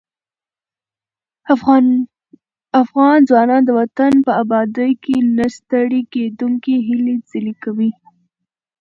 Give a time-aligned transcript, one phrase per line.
[2.81, 7.91] افغان ځوانان د وطن په ابادۍ کې نه ستړي کېدونکي هلې ځلې کوي.